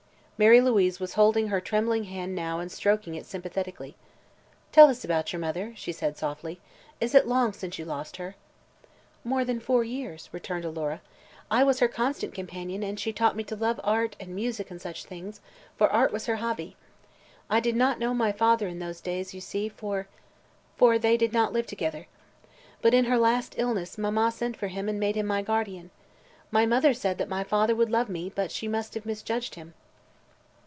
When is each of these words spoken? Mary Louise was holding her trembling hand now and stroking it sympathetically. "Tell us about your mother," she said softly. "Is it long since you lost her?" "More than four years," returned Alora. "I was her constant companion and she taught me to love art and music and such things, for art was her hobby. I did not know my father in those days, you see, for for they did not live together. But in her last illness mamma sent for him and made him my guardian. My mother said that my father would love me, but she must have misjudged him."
Mary 0.41 0.59
Louise 0.59 0.99
was 0.99 1.13
holding 1.13 1.49
her 1.49 1.61
trembling 1.61 2.05
hand 2.05 2.33
now 2.33 2.59
and 2.59 2.71
stroking 2.71 3.13
it 3.13 3.27
sympathetically. 3.27 3.95
"Tell 4.71 4.87
us 4.89 5.03
about 5.05 5.31
your 5.31 5.39
mother," 5.39 5.71
she 5.75 5.91
said 5.91 6.17
softly. 6.17 6.59
"Is 6.99 7.13
it 7.13 7.27
long 7.27 7.53
since 7.53 7.77
you 7.77 7.85
lost 7.85 8.17
her?" 8.17 8.35
"More 9.23 9.45
than 9.45 9.59
four 9.59 9.83
years," 9.83 10.29
returned 10.31 10.65
Alora. 10.65 10.99
"I 11.51 11.63
was 11.63 11.77
her 11.79 11.87
constant 11.87 12.33
companion 12.33 12.81
and 12.81 12.99
she 12.99 13.13
taught 13.13 13.35
me 13.35 13.43
to 13.43 13.55
love 13.55 13.79
art 13.83 14.15
and 14.19 14.33
music 14.33 14.71
and 14.71 14.81
such 14.81 15.03
things, 15.05 15.41
for 15.77 15.87
art 15.91 16.11
was 16.11 16.25
her 16.25 16.37
hobby. 16.37 16.75
I 17.47 17.59
did 17.59 17.75
not 17.75 17.99
know 17.99 18.11
my 18.15 18.31
father 18.31 18.67
in 18.67 18.79
those 18.79 18.99
days, 18.99 19.35
you 19.35 19.41
see, 19.41 19.69
for 19.69 20.07
for 20.75 20.97
they 20.97 21.17
did 21.17 21.33
not 21.33 21.53
live 21.53 21.67
together. 21.67 22.07
But 22.81 22.95
in 22.95 23.05
her 23.05 23.19
last 23.19 23.53
illness 23.59 23.95
mamma 23.95 24.31
sent 24.31 24.57
for 24.57 24.69
him 24.69 24.89
and 24.89 24.99
made 24.99 25.15
him 25.17 25.27
my 25.27 25.43
guardian. 25.43 25.91
My 26.49 26.65
mother 26.65 26.95
said 26.95 27.19
that 27.19 27.29
my 27.29 27.43
father 27.43 27.75
would 27.75 27.91
love 27.91 28.09
me, 28.09 28.31
but 28.33 28.49
she 28.51 28.67
must 28.67 28.95
have 28.95 29.05
misjudged 29.05 29.53
him." 29.53 29.75